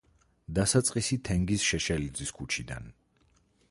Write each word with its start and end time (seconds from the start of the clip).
დასაწყისი 0.59 1.19
თენგიზ 1.29 1.69
შეშელიძის 1.73 2.35
ქუჩიდან. 2.39 2.93